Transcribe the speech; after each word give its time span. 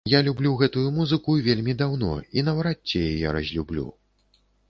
Я 0.11 0.19
люблю 0.27 0.51
гэтую 0.61 0.85
музыку 0.95 1.35
вельмі 1.49 1.75
даўно, 1.83 2.09
і 2.39 2.45
наўрад 2.49 2.79
ці 2.89 2.97
яе 3.13 3.27
разлюблю. 3.39 3.87